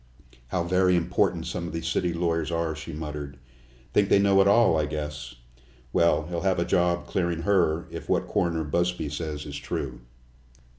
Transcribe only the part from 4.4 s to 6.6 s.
it all, I guess. Well, he'll have